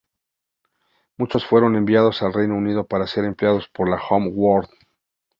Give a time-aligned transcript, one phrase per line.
[1.15, 4.67] Muchos fueron enviados al Reino Unido para ser empleados por la Home Guard.